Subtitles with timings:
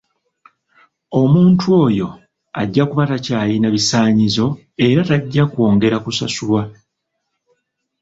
[1.21, 2.07] Omuntu oyo
[2.61, 4.47] ajja kuba takyalina bisaanyizo
[4.87, 6.61] era tajja kwongera kusasulwa.